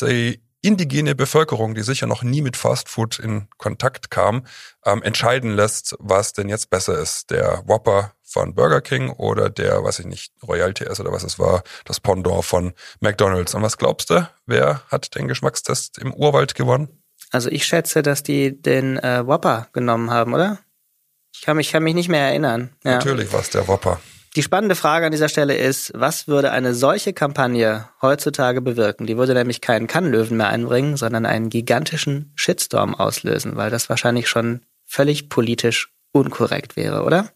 die 0.00 0.40
indigene 0.60 1.14
Bevölkerung, 1.14 1.74
die 1.74 1.82
sicher 1.82 2.06
noch 2.06 2.22
nie 2.22 2.42
mit 2.42 2.56
Fastfood 2.56 3.18
in 3.18 3.48
Kontakt 3.58 4.10
kam, 4.10 4.44
ähm, 4.84 5.02
entscheiden 5.02 5.54
lässt, 5.54 5.96
was 5.98 6.32
denn 6.32 6.48
jetzt 6.48 6.70
besser 6.70 6.98
ist. 6.98 7.30
Der 7.30 7.62
Whopper 7.66 8.12
von 8.22 8.54
Burger 8.54 8.80
King 8.80 9.10
oder 9.10 9.50
der, 9.50 9.82
weiß 9.82 10.00
ich 10.00 10.06
nicht, 10.06 10.32
Royal 10.46 10.74
TS 10.74 11.00
oder 11.00 11.12
was 11.12 11.22
es 11.22 11.38
war, 11.38 11.62
das 11.84 12.00
Pendant 12.00 12.44
von 12.44 12.72
McDonald's. 13.00 13.54
Und 13.54 13.62
was 13.62 13.78
glaubst 13.78 14.10
du, 14.10 14.28
wer 14.46 14.82
hat 14.88 15.14
den 15.14 15.28
Geschmackstest 15.28 15.98
im 15.98 16.12
Urwald 16.12 16.54
gewonnen? 16.54 16.88
Also 17.30 17.50
ich 17.50 17.66
schätze, 17.66 18.02
dass 18.02 18.22
die 18.22 18.60
den 18.60 18.98
äh, 18.98 19.26
Whopper 19.26 19.68
genommen 19.72 20.10
haben, 20.10 20.34
oder? 20.34 20.58
Ich 21.32 21.42
kann 21.42 21.56
mich, 21.56 21.70
kann 21.70 21.82
mich 21.82 21.94
nicht 21.94 22.08
mehr 22.08 22.28
erinnern. 22.28 22.70
Ja. 22.84 22.96
Natürlich 22.96 23.32
war 23.32 23.40
es 23.40 23.50
der 23.50 23.68
Whopper. 23.68 24.00
Die 24.38 24.44
spannende 24.44 24.76
Frage 24.76 25.04
an 25.04 25.10
dieser 25.10 25.28
Stelle 25.28 25.56
ist, 25.56 25.90
was 25.96 26.28
würde 26.28 26.52
eine 26.52 26.72
solche 26.72 27.12
Kampagne 27.12 27.88
heutzutage 28.00 28.62
bewirken? 28.62 29.04
Die 29.04 29.16
würde 29.16 29.34
nämlich 29.34 29.60
keinen 29.60 29.88
Kannlöwen 29.88 30.36
mehr 30.36 30.46
einbringen, 30.46 30.96
sondern 30.96 31.26
einen 31.26 31.50
gigantischen 31.50 32.30
Shitstorm 32.36 32.94
auslösen, 32.94 33.56
weil 33.56 33.70
das 33.70 33.88
wahrscheinlich 33.88 34.28
schon 34.28 34.64
völlig 34.84 35.28
politisch 35.28 35.92
unkorrekt 36.12 36.76
wäre, 36.76 37.02
oder? 37.02 37.32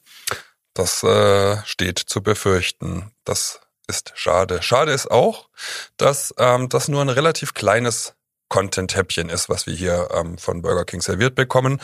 Das 0.74 1.02
äh, 1.02 1.56
steht 1.64 1.98
zu 1.98 2.22
befürchten. 2.22 3.10
Das 3.24 3.58
ist 3.88 4.12
schade. 4.14 4.62
Schade 4.62 4.92
ist 4.92 5.10
auch, 5.10 5.48
dass 5.96 6.32
ähm, 6.38 6.68
das 6.68 6.86
nur 6.86 7.02
ein 7.02 7.08
relativ 7.08 7.52
kleines 7.52 8.14
Content-Häppchen 8.48 9.28
ist, 9.28 9.48
was 9.48 9.66
wir 9.66 9.74
hier 9.74 10.06
ähm, 10.14 10.38
von 10.38 10.62
Burger 10.62 10.84
King 10.84 11.00
serviert 11.00 11.34
bekommen. 11.34 11.80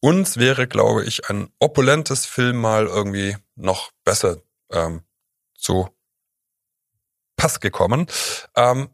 Uns 0.00 0.38
wäre, 0.38 0.66
glaube 0.66 1.04
ich, 1.04 1.28
ein 1.28 1.50
opulentes 1.58 2.24
Film 2.24 2.56
mal 2.56 2.86
irgendwie 2.86 3.36
noch 3.54 3.90
besser 4.06 4.38
ähm, 4.72 5.02
zu 5.56 5.88
Pass 7.36 7.60
gekommen. 7.60 8.06
Ähm, 8.56 8.88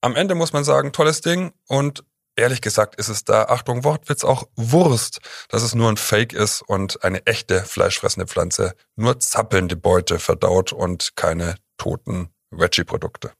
am 0.00 0.16
Ende 0.16 0.34
muss 0.34 0.52
man 0.52 0.64
sagen, 0.64 0.92
tolles 0.92 1.20
Ding 1.20 1.52
und 1.66 2.04
ehrlich 2.36 2.60
gesagt 2.60 2.96
ist 2.96 3.08
es 3.08 3.24
da, 3.24 3.44
Achtung, 3.44 3.84
Wortwitz, 3.84 4.24
auch 4.24 4.48
Wurst, 4.56 5.20
dass 5.48 5.62
es 5.62 5.74
nur 5.74 5.88
ein 5.88 5.96
Fake 5.96 6.32
ist 6.32 6.62
und 6.62 7.04
eine 7.04 7.26
echte 7.26 7.60
fleischfressende 7.60 8.26
Pflanze 8.26 8.74
nur 8.96 9.18
zappelnde 9.20 9.76
Beute 9.76 10.18
verdaut 10.18 10.72
und 10.72 11.16
keine 11.16 11.56
toten 11.78 12.30
Veggie-Produkte. 12.50 13.32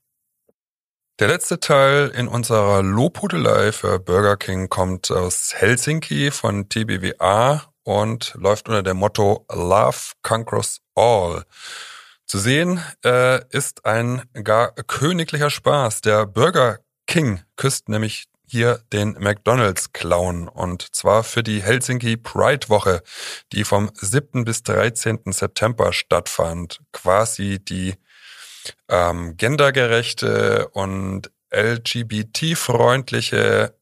Der 1.21 1.29
letzte 1.29 1.61
Teil 1.61 2.09
in 2.09 2.27
unserer 2.27 2.83
Lobhudelei 2.83 3.71
für 3.71 4.01
Burger 4.01 4.37
King 4.37 4.69
kommt 4.69 5.13
aus 5.13 5.55
Helsinki 5.55 6.33
von 6.33 6.69
TBWA 6.69 7.63
und 7.85 8.35
läuft 8.35 8.69
unter 8.69 8.83
dem 8.83 8.97
Motto 8.97 9.47
Love 9.51 10.13
Conquers 10.23 10.81
All. 10.95 11.45
Zu 12.27 12.39
sehen 12.39 12.83
äh, 13.05 13.47
ist 13.51 13.87
ein 13.87 14.23
gar 14.43 14.73
königlicher 14.73 15.51
Spaß. 15.51 16.01
Der 16.01 16.27
Burger 16.27 16.81
King 17.07 17.43
küsst 17.57 17.89
nämlich 17.89 18.25
hier 18.47 18.81
den 18.93 19.17
McDonald's 19.19 19.93
Clown 19.93 20.49
und 20.49 20.95
zwar 20.95 21.25
für 21.25 21.43
die 21.43 21.61
Helsinki 21.63 22.17
Pride 22.17 22.69
Woche, 22.69 23.03
die 23.53 23.65
vom 23.65 23.91
7. 23.95 24.45
bis 24.45 24.63
13. 24.63 25.21
September 25.27 25.93
stattfand. 25.93 26.81
Quasi 26.93 27.59
die 27.59 27.97
ähm, 28.89 29.37
gendergerechte 29.37 30.69
und 30.69 31.33
LGBT-freundliche 31.53 33.75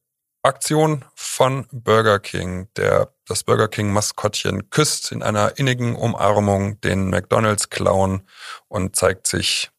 Aktion 0.42 1.04
von 1.14 1.66
Burger 1.70 2.18
King, 2.18 2.68
der 2.76 3.14
das 3.26 3.44
Burger 3.44 3.68
King 3.68 3.92
Maskottchen 3.92 4.70
küsst 4.70 5.12
in 5.12 5.22
einer 5.22 5.58
innigen 5.58 5.94
Umarmung 5.94 6.80
den 6.80 7.11
McDonald's 7.11 7.70
Clown 7.70 8.22
und 8.68 8.96
zeigt 8.96 9.26
sich 9.26 9.70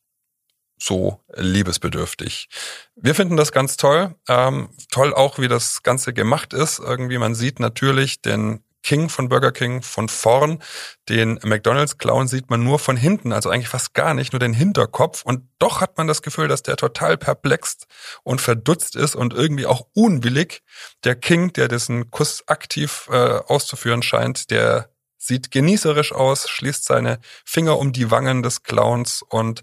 so 0.79 1.19
liebesbedürftig. 1.35 2.49
Wir 2.95 3.15
finden 3.15 3.37
das 3.37 3.51
ganz 3.51 3.77
toll. 3.77 4.15
Ähm, 4.27 4.69
toll 4.91 5.13
auch, 5.13 5.39
wie 5.39 5.47
das 5.47 5.83
Ganze 5.83 6.13
gemacht 6.13 6.53
ist. 6.53 6.79
Irgendwie, 6.79 7.17
man 7.17 7.35
sieht 7.35 7.59
natürlich 7.59 8.21
den 8.21 8.63
King 8.83 9.09
von 9.09 9.29
Burger 9.29 9.51
King 9.51 9.81
von 9.81 10.09
vorn. 10.09 10.61
Den 11.09 11.39
McDonald's 11.43 11.97
Clown 11.97 12.27
sieht 12.27 12.49
man 12.49 12.63
nur 12.63 12.79
von 12.79 12.97
hinten, 12.97 13.33
also 13.33 13.49
eigentlich 13.49 13.69
fast 13.69 13.93
gar 13.93 14.13
nicht, 14.13 14.33
nur 14.33 14.39
den 14.39 14.53
Hinterkopf. 14.53 15.23
Und 15.23 15.47
doch 15.57 15.81
hat 15.81 15.97
man 15.97 16.07
das 16.07 16.21
Gefühl, 16.21 16.47
dass 16.47 16.61
der 16.61 16.75
total 16.75 17.17
perplex 17.17 17.77
und 18.23 18.41
verdutzt 18.41 18.95
ist 18.95 19.15
und 19.15 19.33
irgendwie 19.33 19.65
auch 19.65 19.87
unwillig. 19.93 20.61
Der 21.03 21.15
King, 21.15 21.53
der 21.53 21.67
diesen 21.67 22.11
Kuss 22.11 22.43
aktiv 22.47 23.07
äh, 23.11 23.15
auszuführen 23.15 24.03
scheint, 24.03 24.51
der 24.51 24.89
sieht 25.17 25.51
genießerisch 25.51 26.11
aus, 26.11 26.49
schließt 26.49 26.83
seine 26.83 27.19
Finger 27.45 27.79
um 27.79 27.93
die 27.93 28.11
Wangen 28.11 28.43
des 28.43 28.63
Clowns 28.63 29.23
und 29.27 29.61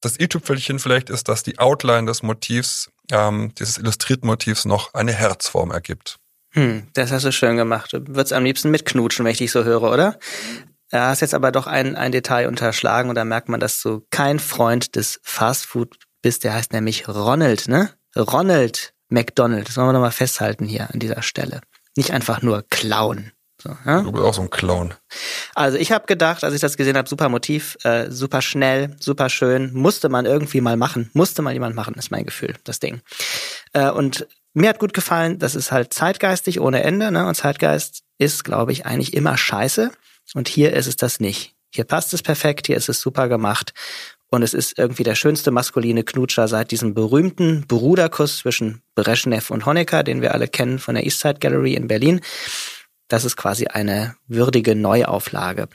das 0.00 0.18
i-Tüpfelchen 0.18 0.80
vielleicht 0.80 1.10
ist, 1.10 1.28
dass 1.28 1.44
die 1.44 1.60
Outline 1.60 2.06
des 2.06 2.22
Motivs, 2.22 2.90
ähm, 3.12 3.54
dieses 3.54 3.78
illustrierten 3.78 4.26
Motivs 4.26 4.64
noch 4.64 4.94
eine 4.94 5.12
Herzform 5.12 5.70
ergibt. 5.70 6.18
Hm, 6.52 6.88
das 6.94 7.12
hast 7.12 7.24
du 7.24 7.32
schön 7.32 7.56
gemacht. 7.56 7.92
Du 7.92 8.00
würdest 8.08 8.32
am 8.32 8.44
liebsten 8.44 8.70
mitknutschen, 8.70 9.24
wenn 9.24 9.32
ich 9.32 9.38
dich 9.38 9.52
so 9.52 9.64
höre, 9.64 9.90
oder? 9.90 10.18
Da 10.90 11.08
hast 11.08 11.20
jetzt 11.20 11.34
aber 11.34 11.52
doch 11.52 11.66
ein, 11.66 11.96
ein 11.96 12.12
Detail 12.12 12.48
unterschlagen 12.48 13.08
und 13.08 13.14
da 13.14 13.24
merkt 13.24 13.48
man, 13.48 13.60
dass 13.60 13.80
du 13.80 14.06
kein 14.10 14.38
Freund 14.38 14.94
des 14.94 15.20
Fastfood 15.22 15.96
bist. 16.20 16.44
Der 16.44 16.52
heißt 16.52 16.72
nämlich 16.74 17.08
Ronald, 17.08 17.68
ne? 17.68 17.90
Ronald 18.14 18.92
McDonald. 19.08 19.68
Das 19.68 19.76
wollen 19.76 19.88
wir 19.88 19.92
nochmal 19.94 20.12
festhalten 20.12 20.66
hier 20.66 20.90
an 20.92 20.98
dieser 20.98 21.22
Stelle. 21.22 21.62
Nicht 21.96 22.10
einfach 22.10 22.42
nur 22.42 22.64
Clown. 22.68 23.32
So, 23.62 23.70
ja? 23.86 24.02
Du 24.02 24.12
bist 24.12 24.24
auch 24.24 24.34
so 24.34 24.42
ein 24.42 24.50
Clown. 24.50 24.92
Also 25.54 25.78
ich 25.78 25.92
habe 25.92 26.06
gedacht, 26.06 26.42
als 26.42 26.52
ich 26.52 26.60
das 26.60 26.76
gesehen 26.76 26.96
habe, 26.96 27.08
super 27.08 27.28
Motiv, 27.28 27.78
äh, 27.84 28.10
super 28.10 28.42
schnell, 28.42 28.96
super 28.98 29.28
schön, 29.28 29.72
musste 29.72 30.08
man 30.08 30.26
irgendwie 30.26 30.60
mal 30.60 30.76
machen, 30.76 31.10
musste 31.12 31.42
mal 31.42 31.52
jemand 31.52 31.76
machen, 31.76 31.94
ist 31.94 32.10
mein 32.10 32.26
Gefühl, 32.26 32.54
das 32.64 32.80
Ding. 32.80 33.00
Äh, 33.72 33.90
und 33.90 34.26
mir 34.54 34.68
hat 34.68 34.78
gut 34.78 34.92
gefallen, 34.92 35.38
das 35.38 35.54
ist 35.54 35.72
halt 35.72 35.92
zeitgeistig 35.92 36.60
ohne 36.60 36.82
Ende, 36.82 37.10
ne? 37.10 37.26
Und 37.26 37.34
Zeitgeist 37.34 38.02
ist, 38.18 38.44
glaube 38.44 38.72
ich, 38.72 38.86
eigentlich 38.86 39.14
immer 39.14 39.36
scheiße. 39.36 39.90
Und 40.34 40.48
hier 40.48 40.72
ist 40.74 40.86
es 40.86 40.96
das 40.96 41.20
nicht. 41.20 41.54
Hier 41.74 41.84
passt 41.84 42.12
es 42.12 42.22
perfekt, 42.22 42.66
hier 42.66 42.76
ist 42.76 42.88
es 42.88 43.00
super 43.00 43.28
gemacht. 43.28 43.72
Und 44.28 44.42
es 44.42 44.54
ist 44.54 44.78
irgendwie 44.78 45.02
der 45.02 45.14
schönste 45.14 45.50
maskuline 45.50 46.04
Knutscher 46.04 46.48
seit 46.48 46.70
diesem 46.70 46.94
berühmten 46.94 47.66
Bruderkuss 47.66 48.38
zwischen 48.38 48.82
Brezhnev 48.94 49.50
und 49.50 49.66
Honecker, 49.66 50.02
den 50.02 50.22
wir 50.22 50.32
alle 50.32 50.48
kennen 50.48 50.78
von 50.78 50.94
der 50.94 51.04
Eastside 51.04 51.38
Gallery 51.38 51.74
in 51.74 51.88
Berlin. 51.88 52.20
Das 53.08 53.26
ist 53.26 53.36
quasi 53.36 53.66
eine 53.66 54.16
würdige 54.26 54.74
Neuauflage. 54.74 55.68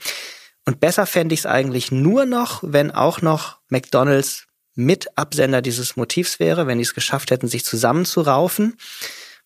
Und 0.66 0.80
besser 0.80 1.06
fände 1.06 1.34
ich 1.34 1.40
es 1.40 1.46
eigentlich 1.46 1.92
nur 1.92 2.26
noch, 2.26 2.62
wenn 2.64 2.90
auch 2.90 3.22
noch 3.22 3.58
McDonalds 3.68 4.47
mit 4.78 5.18
Absender 5.18 5.60
dieses 5.60 5.96
Motivs 5.96 6.38
wäre, 6.38 6.68
wenn 6.68 6.78
die 6.78 6.84
es 6.84 6.94
geschafft 6.94 7.32
hätten, 7.32 7.48
sich 7.48 7.64
zusammenzuraufen 7.64 8.76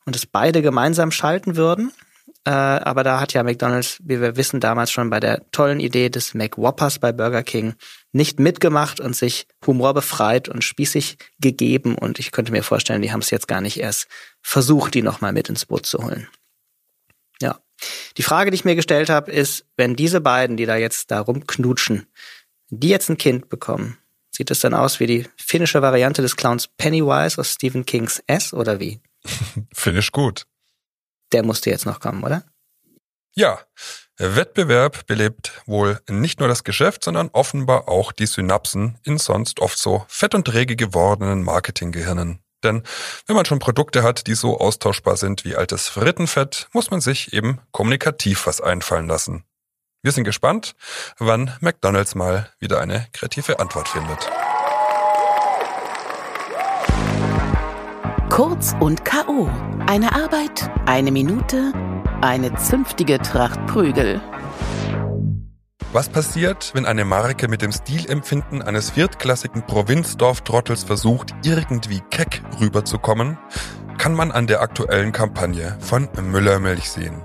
und 0.04 0.14
es 0.14 0.26
beide 0.26 0.60
gemeinsam 0.60 1.10
schalten 1.10 1.56
würden. 1.56 1.90
Äh, 2.44 2.50
aber 2.50 3.02
da 3.02 3.18
hat 3.18 3.32
ja 3.32 3.42
McDonald's, 3.42 3.98
wie 4.02 4.20
wir 4.20 4.36
wissen, 4.36 4.60
damals 4.60 4.90
schon 4.90 5.08
bei 5.08 5.20
der 5.20 5.50
tollen 5.50 5.80
Idee 5.80 6.10
des 6.10 6.34
McWhoppers 6.34 6.98
bei 6.98 7.12
Burger 7.12 7.42
King 7.42 7.74
nicht 8.12 8.40
mitgemacht 8.40 9.00
und 9.00 9.16
sich 9.16 9.46
humorbefreit 9.66 10.50
und 10.50 10.64
spießig 10.64 11.16
gegeben. 11.40 11.96
Und 11.96 12.18
ich 12.18 12.30
könnte 12.30 12.52
mir 12.52 12.62
vorstellen, 12.62 13.00
die 13.00 13.10
haben 13.12 13.20
es 13.20 13.30
jetzt 13.30 13.48
gar 13.48 13.62
nicht 13.62 13.80
erst 13.80 14.08
versucht, 14.42 14.92
die 14.92 15.02
nochmal 15.02 15.32
mit 15.32 15.48
ins 15.48 15.64
Boot 15.64 15.86
zu 15.86 16.04
holen. 16.04 16.28
Ja. 17.40 17.58
Die 18.18 18.22
Frage, 18.22 18.50
die 18.50 18.56
ich 18.56 18.66
mir 18.66 18.76
gestellt 18.76 19.08
habe, 19.08 19.32
ist, 19.32 19.64
wenn 19.76 19.96
diese 19.96 20.20
beiden, 20.20 20.58
die 20.58 20.66
da 20.66 20.76
jetzt 20.76 21.10
da 21.10 21.20
rumknutschen, 21.20 22.06
die 22.68 22.90
jetzt 22.90 23.08
ein 23.08 23.16
Kind 23.16 23.48
bekommen, 23.48 23.96
Sieht 24.34 24.50
es 24.50 24.60
dann 24.60 24.74
aus 24.74 24.98
wie 24.98 25.06
die 25.06 25.28
finnische 25.36 25.82
Variante 25.82 26.22
des 26.22 26.36
Clowns 26.36 26.68
Pennywise 26.78 27.38
aus 27.38 27.52
Stephen 27.52 27.84
Kings 27.84 28.22
S 28.26 28.54
oder 28.54 28.80
wie? 28.80 29.00
Finnisch 29.72 30.10
gut. 30.10 30.46
Der 31.32 31.44
musste 31.44 31.70
jetzt 31.70 31.86
noch 31.86 32.00
kommen, 32.00 32.24
oder? 32.24 32.44
Ja, 33.34 33.60
Wettbewerb 34.18 35.06
belebt 35.06 35.62
wohl 35.66 36.00
nicht 36.08 36.40
nur 36.40 36.48
das 36.48 36.64
Geschäft, 36.64 37.04
sondern 37.04 37.30
offenbar 37.32 37.88
auch 37.88 38.12
die 38.12 38.26
Synapsen 38.26 38.98
in 39.04 39.18
sonst 39.18 39.60
oft 39.60 39.78
so 39.78 40.04
fett 40.08 40.34
und 40.34 40.46
träge 40.46 40.76
gewordenen 40.76 41.42
Marketinggehirnen. 41.42 42.40
Denn 42.62 42.82
wenn 43.26 43.36
man 43.36 43.44
schon 43.44 43.58
Produkte 43.58 44.02
hat, 44.02 44.26
die 44.26 44.34
so 44.34 44.58
austauschbar 44.58 45.16
sind 45.16 45.44
wie 45.44 45.56
altes 45.56 45.88
Frittenfett, 45.88 46.68
muss 46.72 46.90
man 46.90 47.00
sich 47.00 47.32
eben 47.32 47.60
kommunikativ 47.72 48.46
was 48.46 48.60
einfallen 48.60 49.08
lassen. 49.08 49.44
Wir 50.04 50.10
sind 50.10 50.24
gespannt, 50.24 50.74
wann 51.18 51.52
McDonald's 51.60 52.16
mal 52.16 52.48
wieder 52.58 52.80
eine 52.80 53.06
kreative 53.12 53.60
Antwort 53.60 53.86
findet. 53.86 54.28
Kurz 58.28 58.74
und 58.80 59.04
K.O. 59.04 59.48
Eine 59.86 60.12
Arbeit, 60.12 60.68
eine 60.86 61.12
Minute, 61.12 61.72
eine 62.20 62.52
zünftige 62.56 63.20
Tracht 63.20 63.64
Prügel. 63.68 64.20
Was 65.92 66.08
passiert, 66.08 66.72
wenn 66.74 66.84
eine 66.84 67.04
Marke 67.04 67.46
mit 67.46 67.62
dem 67.62 67.70
Stilempfinden 67.70 68.60
eines 68.60 68.90
viertklassigen 68.90 69.64
Provinzdorftrottels 69.66 70.82
versucht, 70.82 71.32
irgendwie 71.44 72.00
keck 72.10 72.42
rüberzukommen, 72.60 73.38
kann 73.98 74.14
man 74.14 74.32
an 74.32 74.48
der 74.48 74.62
aktuellen 74.62 75.12
Kampagne 75.12 75.78
von 75.80 76.08
Müllermilch 76.20 76.90
sehen. 76.90 77.22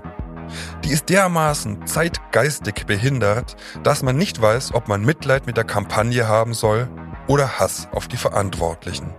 Die 0.84 0.90
ist 0.90 1.08
dermaßen 1.08 1.86
zeitgeistig 1.86 2.86
behindert, 2.86 3.56
dass 3.82 4.02
man 4.02 4.16
nicht 4.16 4.40
weiß, 4.40 4.74
ob 4.74 4.88
man 4.88 5.04
Mitleid 5.04 5.46
mit 5.46 5.56
der 5.56 5.64
Kampagne 5.64 6.28
haben 6.28 6.54
soll 6.54 6.88
oder 7.26 7.58
Hass 7.58 7.88
auf 7.92 8.08
die 8.08 8.16
Verantwortlichen. 8.16 9.14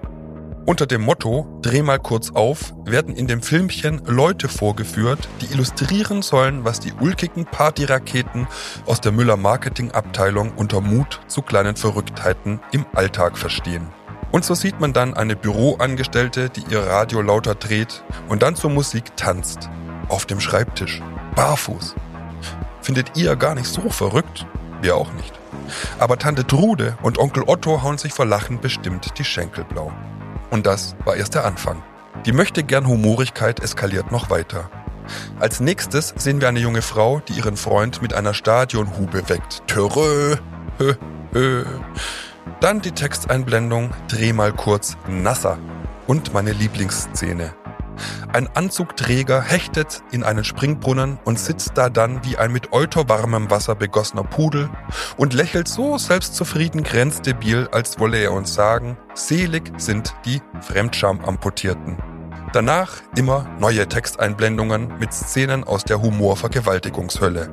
Unter 0.66 0.86
dem 0.86 1.02
Motto 1.02 1.48
Dreh 1.64 1.82
mal 1.82 1.98
kurz 1.98 2.30
auf 2.30 2.74
werden 2.86 3.16
in 3.16 3.26
dem 3.26 3.42
Filmchen 3.42 4.04
Leute 4.06 4.48
vorgeführt, 4.48 5.28
die 5.42 5.52
illustrieren 5.52 6.22
sollen, 6.22 6.64
was 6.64 6.80
die 6.80 6.94
ulkigen 6.94 7.46
Partyraketen 7.46 8.48
aus 8.86 9.02
der 9.02 9.12
Müller 9.12 9.36
Marketing 9.36 9.92
Abteilung 9.92 10.52
unter 10.56 10.80
Mut 10.80 11.22
zu 11.28 11.42
kleinen 11.42 11.76
Verrücktheiten 11.76 12.60
im 12.72 12.86
Alltag 12.94 13.38
verstehen. 13.38 13.88
Und 14.32 14.46
so 14.46 14.54
sieht 14.54 14.80
man 14.80 14.94
dann 14.94 15.16
eine 15.16 15.36
Büroangestellte, 15.36 16.52
die 16.52 16.64
ihr 16.70 16.82
Radio 16.82 17.22
lauter 17.22 17.56
dreht 17.56 18.04
und 18.28 18.44
dann 18.44 18.56
zur 18.56 18.70
Musik 18.70 19.16
tanzt. 19.18 19.70
Auf 20.08 20.28
dem 20.28 20.40
Schreibtisch 20.40 21.02
barfuß. 21.36 21.96
Findet 22.82 23.18
ihr 23.18 23.36
gar 23.36 23.56
nicht 23.56 23.68
so 23.68 23.90
verrückt? 23.90 24.46
Wir 24.82 24.96
auch 24.96 25.12
nicht. 25.14 25.34
Aber 26.00 26.18
Tante 26.18 26.46
Trude 26.48 26.98
und 27.02 27.18
Onkel 27.18 27.44
Otto 27.46 27.84
hauen 27.84 27.98
sich 27.98 28.14
vor 28.14 28.26
Lachen 28.26 28.60
bestimmt 28.60 29.18
die 29.18 29.24
Schenkel 29.24 29.64
blau. 29.64 29.92
Und 30.50 30.66
das 30.66 30.96
war 31.06 31.16
erst 31.16 31.36
der 31.36 31.46
Anfang. 31.46 31.84
Die 32.26 32.32
möchte 32.32 32.64
gern 32.64 32.88
Humorigkeit 32.88 33.60
eskaliert 33.60 34.12
noch 34.12 34.30
weiter. 34.30 34.70
Als 35.40 35.60
nächstes 35.60 36.14
sehen 36.18 36.42
wir 36.42 36.48
eine 36.48 36.60
junge 36.60 36.82
Frau, 36.82 37.20
die 37.20 37.34
ihren 37.34 37.58
Freund 37.58 38.02
mit 38.02 38.14
einer 38.14 38.34
Stadionhube 38.34 39.30
weckt. 39.30 39.64
Törö, 39.68 40.36
hö, 40.78 40.94
hö. 41.34 41.66
Dann 42.60 42.82
die 42.82 42.92
Texteinblendung, 42.92 43.92
dreh 44.08 44.34
mal 44.34 44.52
kurz 44.52 44.98
nasser. 45.08 45.58
Und 46.08 46.34
meine 46.34 46.52
Lieblingsszene. 46.52 47.54
Ein 48.34 48.48
Anzugträger 48.56 49.41
hechtet 49.41 50.03
in 50.12 50.24
einen 50.24 50.44
Springbrunnen 50.44 51.20
und 51.25 51.39
sitzt 51.39 51.72
da 51.75 51.89
dann 51.89 52.24
wie 52.25 52.38
ein 52.38 52.51
mit 52.51 52.72
euterwarmem 52.72 53.50
Wasser 53.50 53.75
begossener 53.75 54.24
Pudel 54.24 54.70
und 55.18 55.34
lächelt 55.34 55.68
so 55.68 55.98
selbstzufrieden 55.98 56.84
grenzdebil, 56.84 57.68
als 57.72 58.00
wolle 58.00 58.18
er 58.18 58.34
uns 58.34 58.53
sagen, 58.53 58.98
selig 59.13 59.72
sind 59.77 60.13
die 60.25 60.41
Fremdscham-Amputierten. 60.62 61.98
Danach 62.53 62.94
immer 63.15 63.48
neue 63.60 63.88
Texteinblendungen 63.88 64.98
mit 64.98 65.13
Szenen 65.13 65.63
aus 65.63 65.84
der 65.84 66.01
Humorvergewaltigungshölle. 66.01 67.50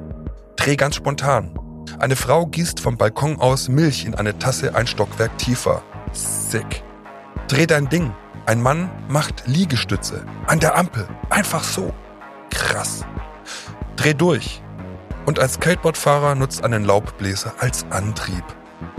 Dreh 0.57 0.77
ganz 0.77 0.97
spontan. 0.97 1.59
Eine 1.99 2.17
Frau 2.17 2.47
gießt 2.47 2.81
vom 2.81 2.97
Balkon 2.97 3.39
aus 3.39 3.69
Milch 3.69 4.05
in 4.05 4.15
eine 4.15 4.39
Tasse 4.39 4.75
ein 4.75 4.87
Stockwerk 4.87 5.37
tiefer. 5.39 5.83
Sick. 6.13 6.83
Dreh 7.49 7.67
dein 7.67 7.89
Ding. 7.89 8.13
Ein 8.47 8.63
Mann 8.63 8.89
macht 9.09 9.49
Liegestütze. 9.49 10.25
An 10.47 10.61
der 10.61 10.79
Ampel. 10.79 11.09
Einfach 11.31 11.65
so. 11.65 11.93
Krass. 12.51 13.05
Dreh 13.97 14.15
durch. 14.15 14.63
Und 15.25 15.41
ein 15.41 15.49
Skateboardfahrer 15.49 16.37
nutzt 16.37 16.63
einen 16.63 16.85
Laubbläser 16.85 17.55
als 17.59 17.85
Antrieb. 17.91 18.45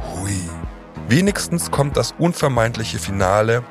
Hui. 0.01 0.38
Wenigstens 1.08 1.72
kommt 1.72 1.96
das 1.96 2.13
unvermeidliche 2.20 3.00
Finale. 3.00 3.63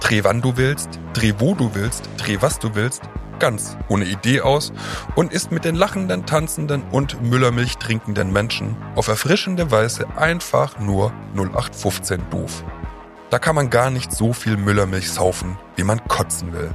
Dreh 0.00 0.24
wann 0.24 0.42
du 0.42 0.56
willst, 0.56 0.98
dreh 1.12 1.34
wo 1.38 1.54
du 1.54 1.72
willst, 1.76 2.10
dreh 2.16 2.38
was 2.40 2.58
du 2.58 2.74
willst, 2.74 3.02
ganz 3.38 3.76
ohne 3.88 4.06
Idee 4.06 4.40
aus 4.40 4.72
und 5.14 5.32
ist 5.32 5.52
mit 5.52 5.64
den 5.64 5.76
lachenden, 5.76 6.26
tanzenden 6.26 6.82
und 6.90 7.22
Müllermilch 7.22 7.76
trinkenden 7.76 8.32
Menschen 8.32 8.74
auf 8.96 9.06
erfrischende 9.06 9.70
Weise 9.70 10.08
einfach 10.16 10.80
nur 10.80 11.12
0815 11.36 12.28
doof. 12.30 12.64
Da 13.30 13.38
kann 13.38 13.54
man 13.54 13.70
gar 13.70 13.90
nicht 13.90 14.12
so 14.12 14.32
viel 14.32 14.56
Müllermilch 14.56 15.10
saufen, 15.10 15.56
wie 15.76 15.84
man 15.84 16.06
kotzen 16.08 16.52
will. 16.52 16.74